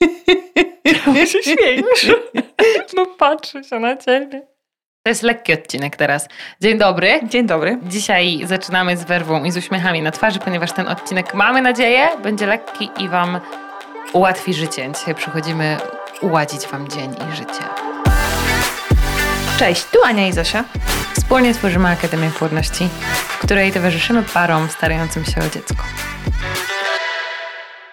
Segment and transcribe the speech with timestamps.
[1.32, 2.12] się śmiejesz.
[2.96, 4.42] No patrzę się na ciebie.
[5.02, 6.28] To jest lekki odcinek teraz.
[6.60, 7.20] Dzień dobry.
[7.22, 7.78] Dzień dobry.
[7.82, 12.46] Dzisiaj zaczynamy z werwą i z uśmiechami na twarzy, ponieważ ten odcinek, mamy nadzieję, będzie
[12.46, 13.40] lekki i Wam
[14.12, 14.90] ułatwi życie.
[14.98, 15.76] Dzisiaj przychodzimy
[16.22, 17.64] uładzić Wam dzień i życie.
[19.58, 20.64] Cześć, tu Ania i Zosia.
[21.16, 25.84] Wspólnie tworzymy Akademię Płodności, w której towarzyszymy parom starającym się o dziecko.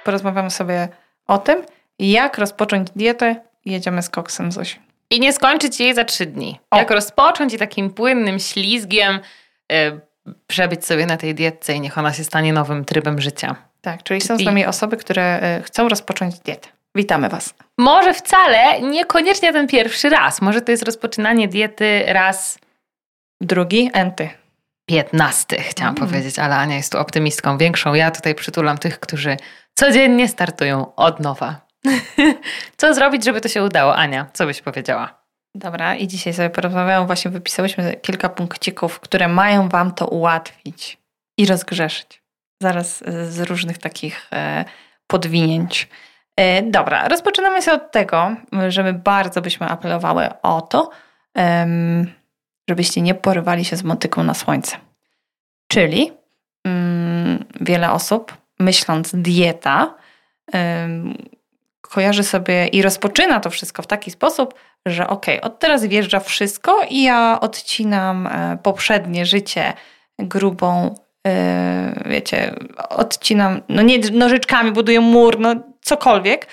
[0.04, 0.88] Porozmawiamy sobie
[1.28, 1.64] o tym,
[2.00, 3.36] jak rozpocząć dietę.
[3.66, 4.80] Jedziemy z koksem Zosi.
[5.10, 6.60] I nie skończyć jej za trzy dni.
[6.72, 6.78] O.
[6.78, 9.20] Jak rozpocząć i takim płynnym ślizgiem
[9.72, 10.00] y,
[10.48, 13.56] przebyć sobie na tej dietce i niech ona się stanie nowym trybem życia.
[13.82, 16.70] Tak, czyli są z nami osoby, które y, chcą rozpocząć dietę.
[16.96, 17.54] Witamy Was.
[17.78, 20.42] Może wcale niekoniecznie ten pierwszy raz.
[20.42, 22.60] Może to jest rozpoczynanie diety raz
[23.42, 24.30] Drugi, enty.
[24.86, 26.08] piętnasty, chciałam Mm.
[26.10, 27.94] powiedzieć, ale Ania jest tu optymistką większą.
[27.94, 29.38] Ja tutaj przytulam tych, którzy
[29.76, 31.67] codziennie startują od nowa.
[32.78, 33.96] Co zrobić, żeby to się udało?
[33.96, 35.28] Ania, co byś powiedziała?
[35.56, 37.06] Dobra, i dzisiaj sobie porozmawiamy.
[37.06, 40.98] Właśnie wypisałyśmy kilka punkcików, które mają Wam to ułatwić
[41.38, 42.22] i rozgrzeszyć.
[42.62, 44.66] Zaraz y, z różnych takich e,
[45.08, 45.88] podwinięć.
[46.36, 48.36] E, Dobra, rozpoczynamy się od tego,
[48.68, 50.90] że my bardzo byśmy apelowały o to,
[52.70, 54.78] żebyście nie porywali się z motyką na słońce.
[55.68, 56.12] Czyli
[56.66, 59.94] mm, wiele osób, myśląc dieta,
[61.90, 64.54] kojarzy sobie i rozpoczyna to wszystko w taki sposób,
[64.86, 69.74] że okej, od teraz wjeżdża wszystko i ja odcinam e, poprzednie życie
[70.20, 70.96] grubą,
[71.28, 72.56] e, wiecie,
[72.90, 76.48] odcinam, no nie nożyczkami, buduję mur, no cokolwiek.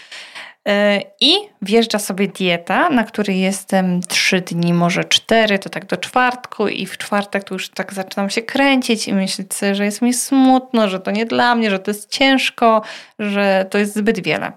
[0.69, 5.97] E, I wjeżdża sobie dieta, na której jestem trzy dni, może cztery, to tak do
[5.97, 10.03] czwartku i w czwartek to już tak zaczynam się kręcić i myśleć sobie, że jest
[10.03, 12.83] mi smutno, że to nie dla mnie, że to jest ciężko,
[13.19, 14.53] że to jest zbyt wiele.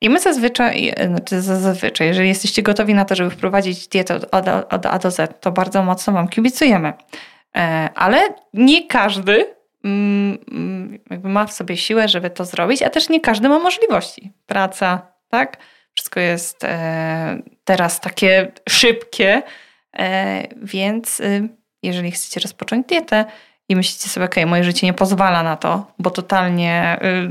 [0.00, 4.24] I my zazwyczaj, e, znaczy zazwyczaj, jeżeli jesteście gotowi na to, żeby wprowadzić dietę od,
[4.70, 6.92] od, A do Z, to bardzo mocno Wam kibicujemy.
[7.56, 9.46] E, Ale nie każdy
[9.84, 14.32] mm, mm, ma w sobie siłę, żeby to zrobić, a też nie każdy ma możliwości.
[14.46, 15.56] Praca, tak?
[15.94, 19.42] Wszystko jest e, teraz takie szybkie,
[19.98, 21.48] e, więc y,
[21.82, 23.24] jeżeli chcecie rozpocząć dietę
[23.68, 27.30] i myślicie sobie, ok, moje życie nie pozwala na to, bo totalnie y,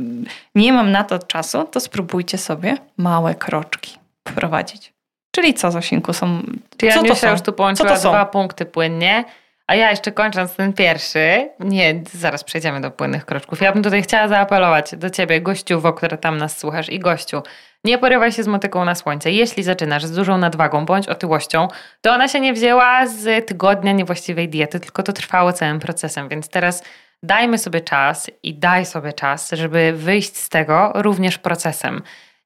[0.55, 3.97] nie mam na to czasu, to spróbujcie sobie małe kroczki
[4.27, 4.93] wprowadzić.
[5.31, 6.41] Czyli co, Zosinku, są...
[6.77, 7.31] Czyli co to Aniusia są?
[7.31, 8.09] już tu Co połączyła to są?
[8.09, 9.23] dwa punkty płynnie,
[9.73, 13.61] a ja jeszcze kończąc ten pierwszy, nie, zaraz przejdziemy do płynnych kroczków.
[13.61, 17.41] Ja bym tutaj chciała zaapelować do ciebie, gościuwo, które tam nas słuchasz i gościu.
[17.83, 19.31] Nie porywaj się z motyką na słońce.
[19.31, 21.67] Jeśli zaczynasz z dużą nadwagą bądź otyłością,
[22.01, 26.29] to ona się nie wzięła z tygodnia niewłaściwej diety, tylko to trwało całym procesem.
[26.29, 26.83] Więc teraz
[27.23, 32.01] dajmy sobie czas i daj sobie czas, żeby wyjść z tego również procesem.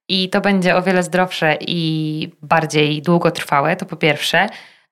[0.10, 4.48] I to będzie o wiele zdrowsze i bardziej długotrwałe, to po pierwsze.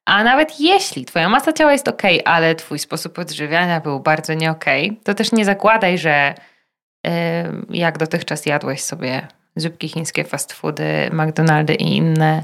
[0.06, 4.52] A nawet jeśli twoja masa ciała jest ok, ale twój sposób odżywiania był bardzo nie
[4.52, 4.66] ok,
[5.04, 6.34] to też nie zakładaj, że
[7.04, 7.12] yy,
[7.70, 12.44] jak dotychczas jadłeś sobie zupki chińskie, fast foody, McDonaldy i inne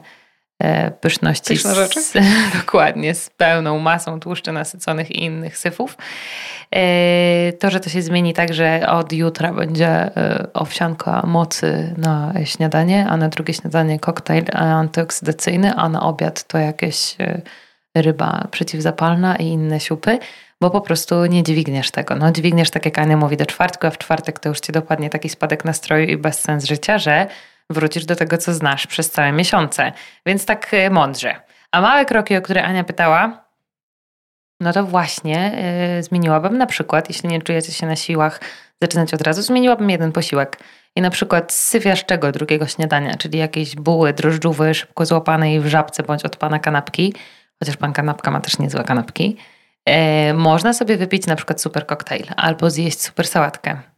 [1.02, 1.54] pyszności.
[1.54, 2.02] Pyszne rzeczy?
[2.02, 2.14] Z,
[2.60, 5.98] dokładnie, z pełną masą tłuszczy nasyconych i innych syfów.
[6.72, 12.34] Yy, To, że to się zmieni tak, że od jutra będzie yy, owsianka mocy na
[12.46, 17.16] śniadanie, a na drugie śniadanie koktajl antyoksydacyjny, a na obiad to jakieś
[17.96, 20.20] ryba przeciwzapalna i inne siupy,
[20.62, 22.16] bo po prostu nie dźwigniesz tego.
[22.16, 25.10] No, dźwigniesz tak jak Ania mówi do czwartku, a w czwartek to już ci dopadnie
[25.10, 27.28] taki spadek nastroju i bezsens życia, że
[27.72, 29.92] wrócisz do tego, co znasz przez całe miesiące.
[30.26, 31.36] Więc tak yy, mądrze.
[31.72, 33.46] A małe kroki, o które Ania pytała,
[34.59, 35.52] no to właśnie
[35.96, 38.40] yy, zmieniłabym na przykład, jeśli nie czujecie się na siłach
[38.81, 40.58] zaczynać od razu, zmieniłabym jeden posiłek.
[40.96, 46.26] I na przykład syfiaszczego drugiego śniadania, czyli jakieś buły drożdżówy szybko złapanej w żabce bądź
[46.26, 47.14] od pana kanapki,
[47.60, 49.38] chociaż pan kanapka ma też niezłe kanapki,
[49.88, 53.91] yy, można sobie wypić na przykład super koktajl albo zjeść super sałatkę.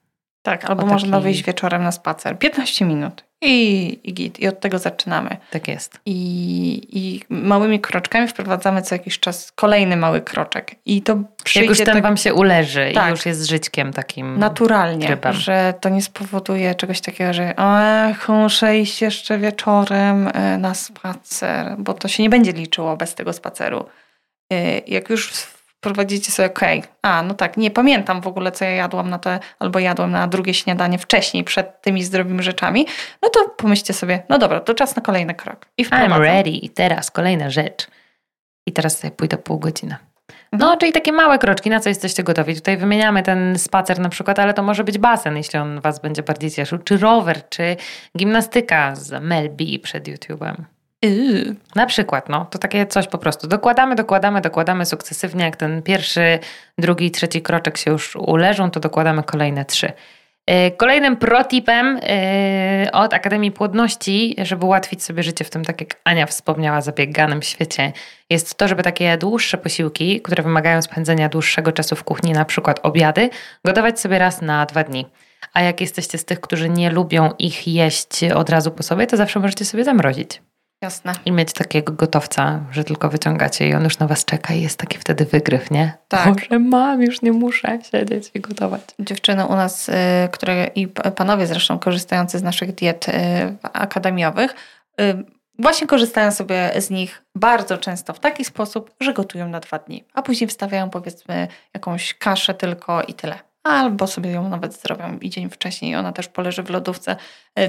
[0.44, 2.38] Tak, albo O można taki- wyjść wieczorem na spacer.
[2.40, 4.40] 15 minut i, i git.
[4.40, 5.38] I od tego zaczynamy.
[5.52, 6.00] Tak jest.
[6.06, 10.76] I, I małymi kroczkami wprowadzamy co jakiś czas kolejny mały kroczek.
[10.86, 13.08] I to przyjdzie Jak już ten tak wam się uleży Tak.
[13.08, 15.34] i już jest żyćkiem takim naturalnie, trybem.
[15.34, 21.76] że to nie spowoduje czegoś takiego, że ach, muszę iść jeszcze wieczorem e, na spacer,
[21.78, 23.86] bo to się nie będzie liczyło bez tego spaceru.
[24.54, 25.34] E, Jak już
[25.84, 29.40] wprowadzicie sobie, okej, a no tak, nie pamiętam w ogóle, co ja jadłam na te,
[29.60, 32.88] albo jadłam na drugie śniadanie wcześniej, przed tymi zdrowymi rzeczami,
[33.22, 35.66] no to pomyślcie sobie, no dobra, to czas na kolejny krok.
[35.78, 36.22] I I'm wprowadzam.
[36.22, 36.50] ready.
[36.50, 37.88] I teraz kolejna rzecz.
[38.66, 39.96] I teraz sobie pójdę pół godziny.
[40.52, 42.56] No, czyli takie małe kroczki, na co jesteście gotowi.
[42.56, 46.24] Tutaj wymieniamy ten spacer na przykład, ale to może być basen, jeśli on Was będzie
[46.24, 47.76] bardziej cieszył, czy rower, czy
[48.18, 50.56] gimnastyka z Mel B przed YouTube'em.
[51.04, 51.56] Yy.
[51.76, 53.48] Na przykład, no, to takie coś po prostu.
[53.48, 55.46] Dokładamy, dokładamy, dokładamy sukcesywnie.
[55.46, 56.40] Jak ten pierwszy,
[56.78, 59.92] drugi, trzeci kroczek się już uleżą, to dokładamy kolejne trzy.
[60.48, 62.00] Yy, Kolejnym protipem
[62.84, 67.42] yy, od Akademii Płodności, żeby ułatwić sobie życie w tym, tak jak Ania wspomniała, zabieganym
[67.42, 67.94] świecie,
[68.30, 72.80] jest to, żeby takie dłuższe posiłki, które wymagają spędzenia dłuższego czasu w kuchni, na przykład
[72.84, 73.30] obiady,
[73.66, 75.06] gotować sobie raz na dwa dni.
[75.54, 79.18] A jak jesteście z tych, którzy nie lubią ich jeść od razu po sobie, to
[79.18, 80.42] zawsze możecie sobie zamrozić.
[80.84, 81.14] Jasne.
[81.26, 84.80] I mieć takiego gotowca, że tylko wyciągacie i on już na was czeka i jest
[84.80, 85.94] taki wtedy wygryw, nie?
[86.08, 86.34] Tak.
[86.34, 88.82] Boże, mam, już nie muszę siedzieć i gotować.
[89.00, 89.94] Dziewczyny u nas, y,
[90.32, 93.12] które i panowie zresztą korzystający z naszych diet y,
[93.74, 94.56] akademiowych,
[95.02, 95.24] y,
[95.60, 100.04] właśnie korzystają sobie z nich bardzo często w taki sposób, że gotują na dwa dni,
[100.14, 103.40] a później wstawiają powiedzmy jakąś kaszę tylko i tyle.
[103.64, 107.16] Albo sobie ją nawet zrobią i dzień wcześniej i ona też poleży w lodówce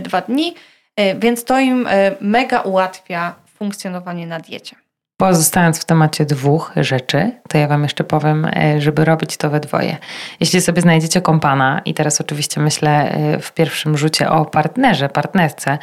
[0.01, 0.55] dwa dni,
[1.19, 4.77] więc to im y, mega ułatwia funkcjonowanie na diecie.
[5.17, 9.61] Pozostając w temacie dwóch rzeczy, to ja Wam jeszcze powiem, e, żeby robić to we
[9.61, 9.97] dwoje.
[10.41, 15.79] Jeśli sobie znajdziecie kompana, i teraz oczywiście myślę e, w pierwszym rzucie o partnerze, partnerce,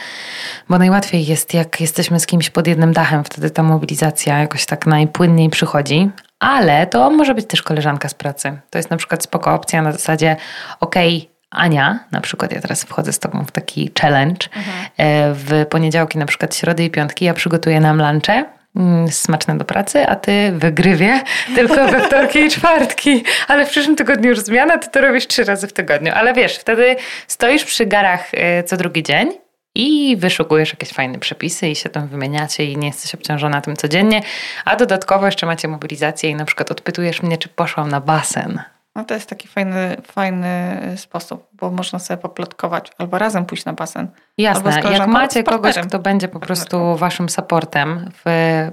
[0.69, 4.85] bo najłatwiej jest, jak jesteśmy z kimś pod jednym dachem, wtedy ta mobilizacja jakoś tak
[4.85, 6.09] najpłynniej przychodzi.
[6.39, 8.59] Ale to może być też koleżanka z pracy.
[8.69, 10.35] To jest na przykład spoko opcja na zasadzie,
[10.79, 14.47] okej, Ania, na przykład ja teraz wchodzę z Tobą w taki challenge,
[14.97, 18.45] e, w poniedziałki, na przykład środy i piątki ja przygotuję nam lunche,
[18.75, 21.21] mm, smaczne do pracy, a ty wygrywie
[21.55, 23.23] tylko we wtorki i czwartki.
[23.47, 26.11] Ale w przyszłym tygodniu już zmiana, ty to robisz trzy razy w tygodniu.
[26.15, 26.95] Ale wiesz, wtedy
[27.27, 29.31] stoisz przy garach e, co drugi dzień
[29.75, 34.21] i wyszukujesz jakieś fajne przepisy i się tam wymieniacie i nie jesteś obciążona tym codziennie,
[34.65, 38.61] a dodatkowo jeszcze macie mobilizację i na przykład odpytujesz mnie, czy poszłam na basen.
[38.95, 43.73] No to jest taki fajny, fajny sposób, bo można sobie poplotkować albo razem pójść na
[43.73, 44.07] basen.
[44.37, 48.25] Jasne, jak macie kogoś, kto będzie po prostu waszym supportem w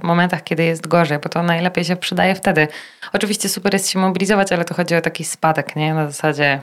[0.02, 2.68] momentach, kiedy jest gorzej, bo to najlepiej się przydaje wtedy.
[3.12, 5.94] Oczywiście super jest się mobilizować, ale to chodzi o taki spadek, nie?
[5.94, 6.62] Na zasadzie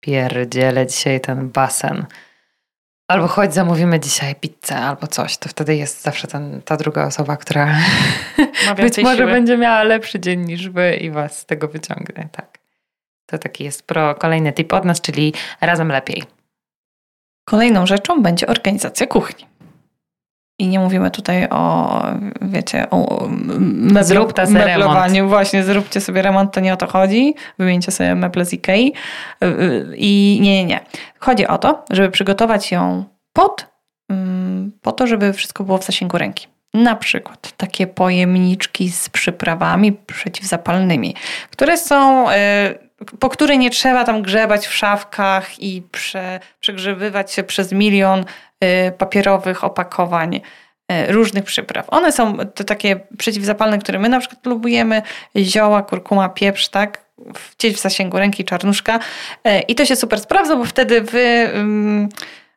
[0.00, 2.06] pierdzielę dzisiaj ten basen.
[3.08, 5.36] Albo chodź, zamówimy dzisiaj pizzę albo coś.
[5.36, 7.74] To wtedy jest zawsze ten, ta druga osoba, która
[8.76, 9.30] być może siły.
[9.30, 12.28] będzie miała lepszy dzień niż wy i was z tego wyciągnie.
[12.32, 12.51] Tak.
[13.32, 16.22] To taki jest pro, kolejny tip od nas, czyli razem lepiej.
[17.44, 19.46] Kolejną rzeczą będzie organizacja kuchni.
[20.58, 22.02] I nie mówimy tutaj o,
[22.42, 25.28] wiecie, o meblo, Zrób ta se meblowaniu.
[25.28, 27.34] Właśnie, zróbcie sobie remont, to nie o to chodzi.
[27.58, 28.92] Wymieńcie sobie meble z Ikei.
[29.40, 30.80] Yy, I nie, nie, nie.
[31.18, 33.66] Chodzi o to, żeby przygotować ją pod,
[34.08, 36.46] mm, po to, żeby wszystko było w zasięgu ręki.
[36.74, 41.14] Na przykład takie pojemniczki z przyprawami przeciwzapalnymi,
[41.50, 42.36] które są, yy,
[43.20, 48.24] po które nie trzeba tam grzebać w szafkach i prze, przegrzebywać się przez milion
[48.60, 50.40] yy, papierowych opakowań
[50.88, 51.86] yy, różnych przypraw.
[51.90, 55.02] One są to takie przeciwzapalne, które my na przykład lubujemy,
[55.36, 57.04] zioła, kurkuma, pieprz, tak?
[57.58, 58.98] Gdzieś w zasięgu ręki, czarnuszka.
[59.44, 62.08] Yy, I to się super sprawdza, bo wtedy wy ym,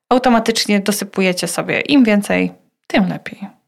[0.10, 2.52] automatycznie dosypujecie sobie im więcej,
[2.88, 3.65] tym lepiej.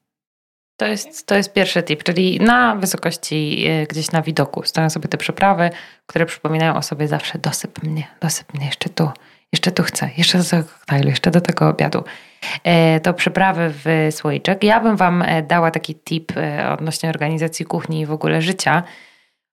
[0.78, 5.08] To jest, to jest pierwszy tip, czyli na wysokości e, gdzieś na widoku stoją sobie
[5.08, 5.70] te przyprawy,
[6.06, 9.10] które przypominają o sobie zawsze dosyp mnie, dosyp mnie jeszcze tu,
[9.54, 12.04] jeszcze tu chcę, jeszcze do tego koktajlu, jeszcze do tego obiadu.
[12.64, 14.64] E, To przyprawy w słoiczek.
[14.64, 16.32] Ja bym wam e, dała taki tip
[16.74, 18.84] odnośnie organizacji kuchni i w ogóle życia.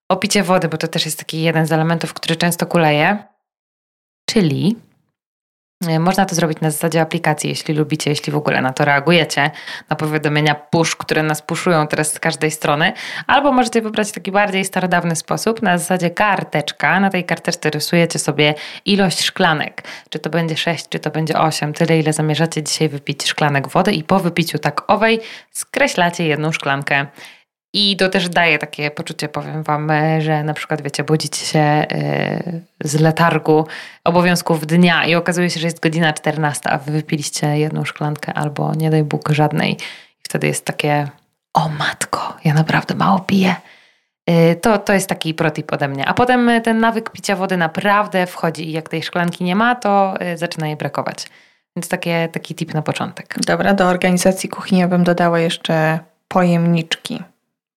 [0.08, 3.18] O picie wody, bo to też jest taki jeden z elementów, który często kuleje.
[4.30, 4.76] Czyli
[6.00, 9.50] można to zrobić na zasadzie aplikacji, jeśli lubicie, jeśli w ogóle na to reagujecie,
[9.90, 12.92] na powiadomienia push, które nas puszują teraz z każdej strony,
[13.26, 17.00] albo możecie wybrać taki bardziej starodawny sposób, na zasadzie karteczka.
[17.00, 21.72] Na tej karteczce rysujecie sobie ilość szklanek, czy to będzie 6, czy to będzie 8,
[21.72, 27.06] tyle ile zamierzacie dzisiaj wypić szklanek wody i po wypiciu tak owej skreślacie jedną szklankę.
[27.76, 31.58] I to też daje takie poczucie, powiem Wam, e, że na przykład, wiecie, budzicie się
[31.58, 33.66] e, z letargu
[34.04, 38.74] obowiązków dnia i okazuje się, że jest godzina 14, a Wy wypiliście jedną szklankę albo
[38.74, 39.72] nie daj Bóg żadnej.
[39.72, 41.08] I wtedy jest takie,
[41.54, 43.54] o matko, ja naprawdę mało piję.
[44.26, 46.06] E, To, to jest taki protip ode mnie.
[46.06, 50.14] A potem ten nawyk picia wody naprawdę wchodzi i jak tej szklanki nie ma, to
[50.34, 51.26] zaczyna jej brakować.
[51.76, 53.34] Więc takie, taki tip na początek.
[53.46, 57.22] Dobra, do organizacji kuchni ja bym dodała jeszcze pojemniczki.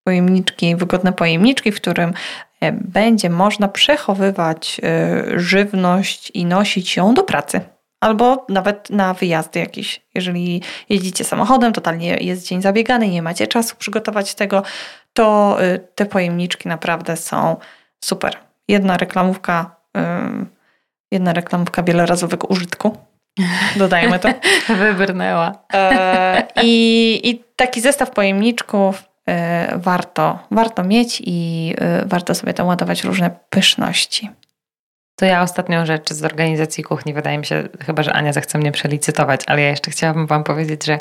[0.08, 2.14] Pojemniczki, wygodne pojemniczki, w którym
[2.62, 7.62] e, będzie można przechowywać e, żywność i nosić ją do pracy.
[8.00, 10.02] Albo nawet na wyjazdy jakieś.
[10.16, 14.64] Jeżeli jeździcie samochodem, totalnie jest dzień zabiegany, nie macie czasu przygotować tego,
[15.14, 17.56] to y, te pojemniczki naprawdę są
[18.04, 18.38] super.
[18.68, 19.76] Jedna reklamówka,
[21.12, 22.98] jedna reklamówka wielorazowego użytku.
[23.76, 24.30] Dodajmy to.
[24.80, 25.52] Wybrnęła.
[25.74, 29.08] E, I, I taki zestaw pojemniczków e,
[29.78, 34.30] warto, warto mieć i e, warto sobie tam ładować różne pyszności.
[35.20, 38.72] To ja ostatnią rzecz z organizacji kuchni, wydaje mi się, chyba że Ania zechce mnie
[38.72, 40.98] przelicytować, ale ja jeszcze chciałabym Wam powiedzieć, że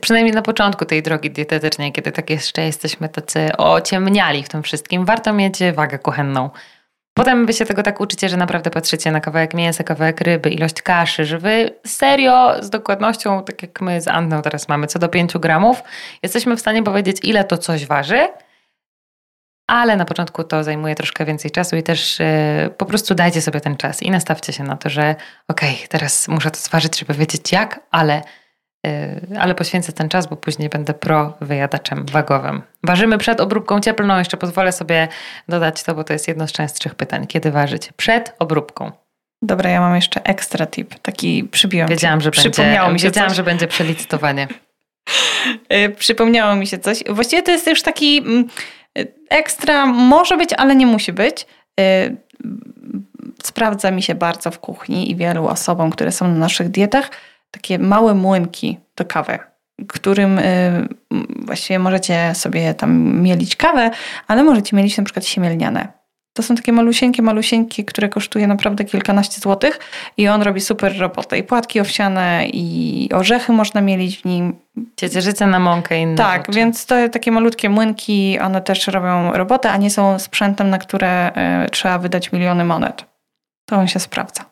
[0.00, 5.04] przynajmniej na początku tej drogi dietetycznej, kiedy tak jeszcze jesteśmy tacy ociemniali w tym wszystkim,
[5.04, 6.50] warto mieć wagę kuchenną.
[7.16, 10.82] Potem wy się tego tak uczycie, że naprawdę patrzycie na kawałek mięsa, kawałek ryby, ilość
[10.82, 15.08] kaszy, że wy serio z dokładnością, tak jak my z Anną teraz mamy, co do
[15.08, 15.82] 5 gramów,
[16.22, 18.28] jesteśmy w stanie powiedzieć, ile to coś waży,
[19.66, 23.60] ale na początku to zajmuje troszkę więcej czasu i też yy, po prostu dajcie sobie
[23.60, 25.14] ten czas i nastawcie się na to, że
[25.48, 28.22] okej, okay, teraz muszę to zważyć, żeby wiedzieć jak, ale
[29.38, 32.62] ale poświęcę ten czas, bo później będę pro wyjadaczem wagowym.
[32.82, 35.08] Ważymy przed obróbką cieplną, jeszcze pozwolę sobie
[35.48, 37.26] dodać to, bo to jest jedno z częstszych pytań.
[37.26, 37.92] Kiedy ważyć?
[37.96, 38.92] Przed obróbką.
[39.42, 41.88] Dobra, ja mam jeszcze ekstra tip, taki przybiłem.
[41.88, 43.36] Wiedziałam, że Przypomniało będzie, mi się wiedziałam, coś.
[43.36, 44.48] że będzie przelicytowanie.
[45.72, 47.04] Y, przypomniało mi się coś.
[47.08, 48.48] Właściwie to jest już taki mm,
[49.30, 51.46] ekstra, może być, ale nie musi być.
[51.80, 52.16] Y,
[53.42, 57.10] sprawdza mi się bardzo w kuchni i wielu osobom, które są na naszych dietach
[57.50, 59.38] takie małe młynki do kawy,
[59.88, 60.88] którym y,
[61.46, 63.90] właściwie możecie sobie tam mielić kawę,
[64.28, 65.88] ale możecie mielić na przykład siemielniane.
[66.32, 69.78] To są takie malusieńkie, malusieńkie, które kosztuje naprawdę kilkanaście złotych
[70.16, 71.38] i on robi super robotę.
[71.38, 74.56] I płatki owsiane, i orzechy można mielić w nim.
[74.96, 76.52] Ciecierzycę na mąkę i inne Tak, rzeczy.
[76.52, 81.30] więc to takie malutkie młynki, one też robią robotę, a nie są sprzętem, na które
[81.66, 83.04] y, trzeba wydać miliony monet.
[83.66, 84.44] To on się sprawdza.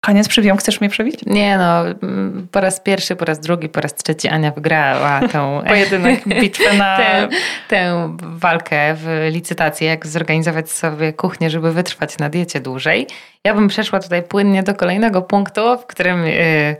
[0.00, 1.20] Koniec przywią, chcesz mnie przebić?
[1.26, 5.60] Nie no, mm, po raz pierwszy, po raz drugi, po raz trzeci Ania wygrała tą
[5.68, 6.96] pojedynek, bitwę na...
[6.98, 7.28] Tę,
[7.68, 13.06] tę walkę w licytacji, jak zorganizować sobie kuchnię, żeby wytrwać na diecie dłużej.
[13.44, 16.26] Ja bym przeszła tutaj płynnie do kolejnego punktu, w którym...
[16.26, 16.76] Yy,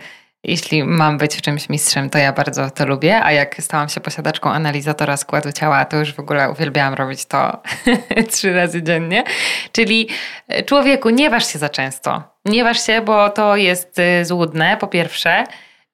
[0.47, 4.01] jeśli mam być w czymś mistrzem, to ja bardzo to lubię, a jak stałam się
[4.01, 7.63] posiadaczką analizatora składu ciała, to już w ogóle uwielbiałam robić to
[8.33, 9.25] trzy razy dziennie.
[9.73, 10.09] Czyli
[10.49, 12.23] e, człowieku, nie waż się za często.
[12.45, 15.45] Nie waż się, bo to jest e, złudne, po pierwsze,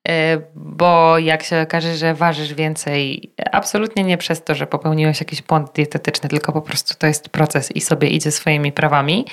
[0.09, 5.43] e, bo jak się okaże, że ważysz więcej, absolutnie nie przez to, że popełniłeś jakiś
[5.43, 9.27] błąd dietetyczny, tylko po prostu to jest proces i sobie idzie swoimi prawami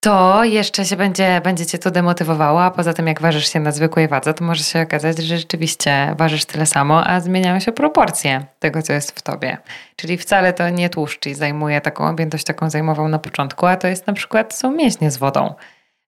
[0.00, 3.72] to jeszcze się będzie, będzie cię to demotywowało, a poza tym jak ważysz się na
[3.72, 8.46] zwykłej wadze, to może się okazać, że rzeczywiście ważysz tyle samo, a zmieniają się proporcje
[8.58, 9.58] tego, co jest w tobie.
[9.96, 13.88] Czyli wcale to nie tłuszcz i zajmuje taką objętość, jaką zajmował na początku, a to
[13.88, 15.54] jest na przykład są mięśnie z wodą.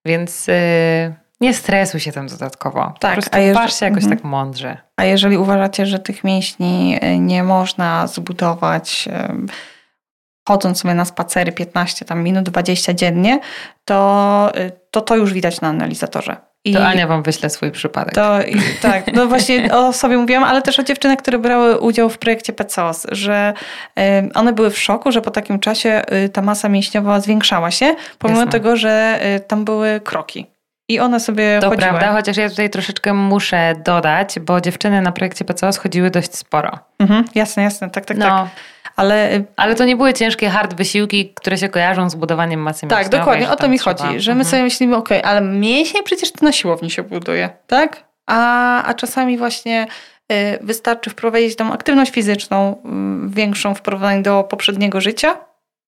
[0.05, 0.55] Więc yy,
[1.41, 2.95] nie stresuj się tym dodatkowo.
[3.01, 4.19] Tak, po prostu waż się jakoś mhm.
[4.19, 4.77] tak mądrze.
[4.97, 9.07] A jeżeli uważacie, że tych mięśni y, nie można zbudować...
[9.07, 9.47] Yy
[10.49, 13.41] chodząc sobie na spacery 15 tam minut, 20 dziennie,
[13.85, 16.37] to y, to, to już widać na analizatorze.
[16.65, 18.15] I to Ania wam wyśle swój przypadek.
[18.15, 22.09] To, i, tak, no właśnie o sobie mówiłam, ale też o dziewczynach, które brały udział
[22.09, 23.55] w projekcie PCOS, że
[23.99, 24.03] y,
[24.35, 28.41] one były w szoku, że po takim czasie y, ta masa mięśniowa zwiększała się, pomimo
[28.41, 28.53] Jasne.
[28.53, 30.47] tego, że y, tam były kroki.
[30.91, 31.89] I one sobie To chodziły.
[31.89, 36.79] prawda, chociaż ja tutaj troszeczkę muszę dodać, bo dziewczyny na projekcie PCOS chodziły dość sporo.
[36.99, 38.27] Mhm, jasne, jasne, tak, tak, no.
[38.27, 38.49] tak.
[38.99, 42.91] Ale, ale to nie były ciężkie hard wysiłki, które się kojarzą z budowaniem masy tak,
[42.91, 43.11] mięśniowej.
[43.11, 44.03] Tak, dokładnie, o to mi trzeba.
[44.03, 44.51] chodzi, że my mhm.
[44.51, 48.05] sobie myślimy, ok, ale mięśnie przecież to na siłowni się buduje, tak?
[48.27, 49.87] A, a czasami właśnie
[50.33, 55.37] y, wystarczy wprowadzić tą aktywność fizyczną y, większą w porównaniu do poprzedniego życia,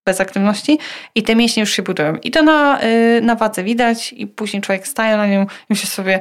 [0.06, 0.78] bez aktywności
[1.14, 2.16] i te mięśnie już się budują.
[2.16, 5.88] I to na, y, na wadze widać i później człowiek staje na nią i myśli
[5.88, 6.20] sobie,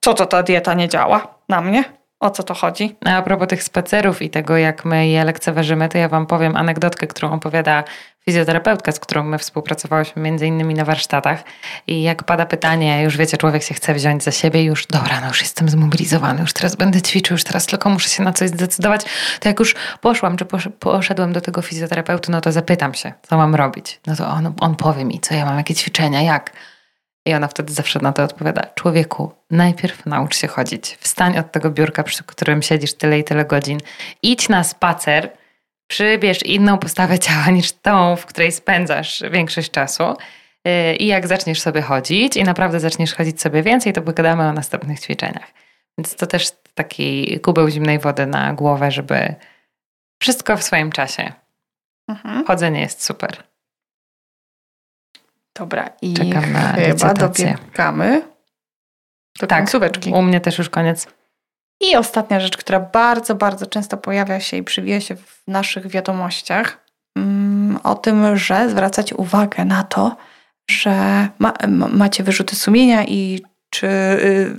[0.00, 1.99] co to ta dieta nie działa na mnie?
[2.20, 2.96] O co to chodzi?
[3.04, 7.06] A propos tych spacerów i tego, jak my je lekceważymy, to ja Wam powiem anegdotkę,
[7.06, 7.84] którą opowiada
[8.24, 11.44] fizjoterapeutka, z którą my współpracowałyśmy między innymi na warsztatach.
[11.86, 15.28] I jak pada pytanie, już wiecie, człowiek się chce wziąć za siebie, już dobra, no
[15.28, 19.04] już jestem zmobilizowany, już teraz będę ćwiczył, już teraz tylko muszę się na coś zdecydować.
[19.40, 20.46] To jak już poszłam, czy
[20.78, 24.00] poszedłem do tego fizjoterapeuty, no to zapytam się, co mam robić.
[24.06, 26.52] No to on, on powie mi, co ja mam, jakie ćwiczenia, jak.
[27.26, 30.98] I ona wtedy zawsze na to odpowiada: Człowieku, najpierw naucz się chodzić.
[31.00, 33.78] Wstań od tego biurka, przy którym siedzisz tyle i tyle godzin.
[34.22, 35.30] Idź na spacer,
[35.86, 40.04] przybierz inną postawę ciała niż tą, w której spędzasz większość czasu.
[40.68, 44.52] Y, I jak zaczniesz sobie chodzić i naprawdę zaczniesz chodzić sobie więcej, to pogadamy o
[44.52, 45.52] następnych ćwiczeniach.
[45.98, 49.34] Więc to też taki kubeł zimnej wody na głowę, żeby
[50.22, 51.32] wszystko w swoim czasie.
[52.08, 52.46] Mhm.
[52.46, 53.49] Chodzenie jest super.
[55.58, 58.22] Dobra, i Czekam na chyba dobiegamy
[59.40, 60.12] do tak, końcóweczki.
[60.12, 61.06] U mnie też już koniec.
[61.80, 66.84] I ostatnia rzecz, która bardzo, bardzo często pojawia się i przywija się w naszych wiadomościach,
[67.16, 70.16] mm, o tym, że zwracać uwagę na to,
[70.70, 71.52] że ma,
[71.92, 74.56] macie wyrzuty sumienia i czy y,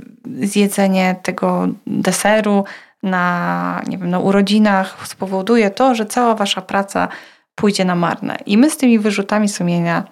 [0.48, 2.64] zjedzenie tego deseru
[3.04, 7.08] na, nie wiem, na urodzinach spowoduje to, że cała wasza praca
[7.56, 8.38] pójdzie na marne.
[8.46, 10.04] I my z tymi wyrzutami sumienia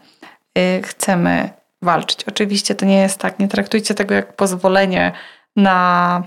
[0.84, 1.50] chcemy
[1.82, 2.24] walczyć.
[2.24, 5.12] Oczywiście to nie jest tak, nie traktujcie tego jak pozwolenie
[5.56, 6.24] na.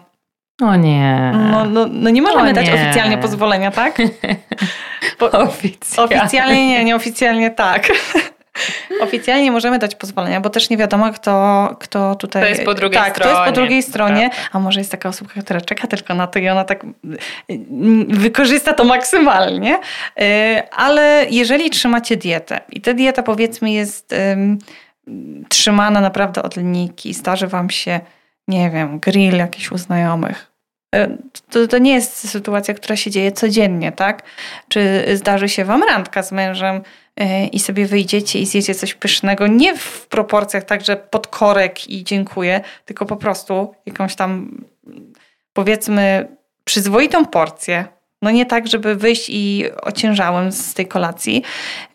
[0.63, 1.33] O nie.
[1.51, 3.99] No, no, no nie możemy dać oficjalnie pozwolenia, tak?
[5.21, 6.17] Bo, oficjalnie.
[6.17, 7.89] Oficjalnie nie, nieoficjalnie tak.
[9.01, 12.43] Oficjalnie możemy dać pozwolenia, bo też nie wiadomo, kto, kto tutaj.
[12.43, 13.33] To jest po drugiej tak, stronie.
[13.33, 16.39] To jest po drugiej stronie, a może jest taka osoba, która czeka tylko na to
[16.39, 16.87] i ona tak
[18.09, 19.79] wykorzysta to maksymalnie.
[20.21, 24.59] Y, ale jeżeli trzymacie dietę i ta dieta powiedzmy jest um,
[25.49, 28.01] trzymana naprawdę od linijki, zdarzy wam się,
[28.49, 30.53] nie wiem, grill jakiś u znajomych,
[30.97, 31.19] y,
[31.51, 34.23] to, to nie jest sytuacja, która się dzieje codziennie, tak?
[34.69, 36.83] Czy zdarzy się wam randka z mężem,
[37.53, 42.61] i sobie wyjdziecie i zjecie coś pysznego, nie w proporcjach tak, że podkorek i dziękuję,
[42.85, 44.61] tylko po prostu jakąś tam
[45.53, 47.85] powiedzmy przyzwoitą porcję,
[48.23, 51.43] no nie tak, żeby wyjść i ociężałem z tej kolacji,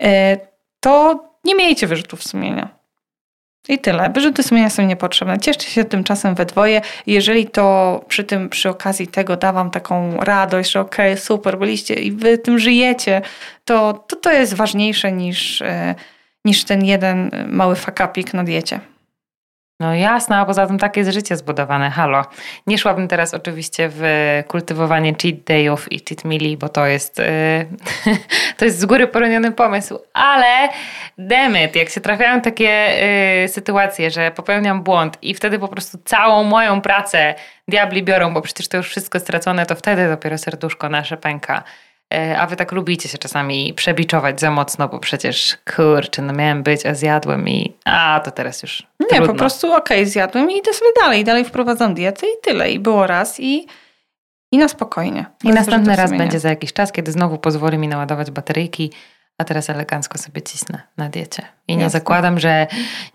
[0.01, 0.37] e,
[0.79, 2.76] to nie miejcie wyrzutów sumienia.
[3.69, 4.09] I tyle.
[4.09, 5.39] Wyrzuty sumienia są niepotrzebne.
[5.39, 6.81] Cieszcie się tymczasem we dwoje.
[7.07, 11.59] Jeżeli to przy tym, przy okazji tego da wam taką radość, że okej, okay, super,
[11.59, 13.21] byliście i wy tym żyjecie,
[13.65, 15.95] to, to to jest ważniejsze niż, e,
[16.45, 18.79] niż ten jeden mały fakapik na diecie.
[19.79, 21.89] No jasne, a poza tym takie jest życie zbudowane.
[21.89, 22.25] Halo.
[22.67, 24.03] Nie szłabym teraz oczywiście w
[24.47, 28.15] kultywowanie cheat dayów i cheat meali, bo to jest, yy,
[28.57, 29.99] to jest z góry poroniony pomysł.
[30.13, 30.69] Ale
[31.17, 32.87] demet, jak się trafiają takie
[33.41, 37.35] yy, sytuacje, że popełniam błąd i wtedy po prostu całą moją pracę
[37.67, 41.63] diabli biorą, bo przecież to już wszystko stracone, to wtedy dopiero serduszko nasze pęka.
[42.13, 46.63] E, a wy tak lubicie się czasami przebiczować za mocno, bo przecież kurczę, no miałem
[46.63, 48.87] być, a zjadłem i a to teraz już.
[48.99, 49.27] Nie, trudno.
[49.27, 51.23] po prostu okej, okay, zjadłem i idę sobie dalej.
[51.23, 52.71] Dalej wprowadzam dietę i tyle.
[52.71, 53.67] I było raz i,
[54.51, 55.25] i na spokojnie.
[55.43, 58.91] I następny raz będzie za jakiś czas, kiedy znowu pozwoli mi naładować bateryjki,
[59.37, 61.43] a teraz elegancko sobie cisnę na diecie.
[61.67, 61.99] I nie Jasne.
[61.99, 62.67] zakładam, że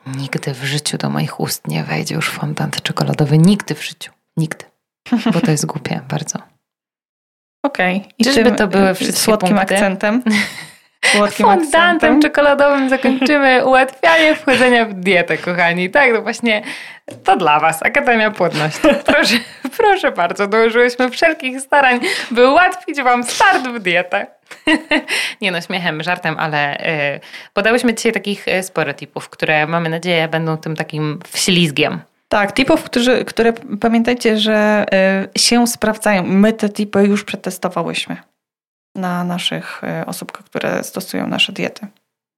[0.06, 3.38] nigdy w życiu do moich ust nie wejdzie już fondant czekoladowy.
[3.38, 4.12] Nigdy w życiu.
[4.36, 4.64] Nigdy.
[5.32, 6.51] Bo to jest głupie bardzo.
[7.62, 7.96] Okej.
[7.96, 8.10] Okay.
[8.18, 9.74] I Czyżby to były wszystkie słodkim punkty?
[9.74, 10.22] akcentem?
[11.04, 12.22] Słodkim Fondantem akcentem.
[12.22, 15.90] czekoladowym zakończymy ułatwianie wchodzenia w dietę, kochani.
[15.90, 16.62] Tak, no właśnie
[17.24, 18.88] to dla Was, Akademia Płodności.
[19.06, 19.34] Proszę,
[19.76, 24.26] proszę bardzo, dołożyłyśmy wszelkich starań, by ułatwić Wam start w dietę.
[25.40, 26.78] Nie no, śmiechem, żartem, ale
[27.12, 27.20] yy,
[27.52, 32.00] podałyśmy dzisiaj takich y, sporo tipów, które mamy nadzieję będą tym takim wślizgiem
[32.32, 34.86] tak, tipów, którzy, które pamiętajcie, że
[35.34, 36.22] y, się sprawdzają.
[36.22, 38.16] My te tipy już przetestowałyśmy
[38.94, 41.86] na naszych y, osób, które stosują nasze diety.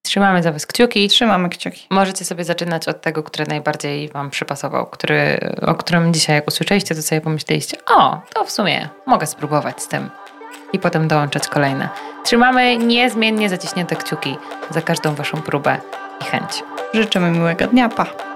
[0.02, 1.08] Trzymamy za Was kciuki.
[1.08, 1.86] Trzymamy kciuki.
[1.90, 6.94] Możecie sobie zaczynać od tego, który najbardziej Wam przypasował, który, o którym dzisiaj jak usłyszeliście,
[6.94, 10.10] to sobie pomyśleliście, o, to w sumie mogę spróbować z tym.
[10.72, 11.88] I potem dołączać kolejne.
[12.24, 14.36] Trzymamy niezmiennie zaciśnięte kciuki
[14.70, 15.76] za każdą Waszą próbę
[16.20, 16.62] i chęć.
[16.94, 17.88] Życzymy miłego dnia.
[17.88, 18.33] Pa!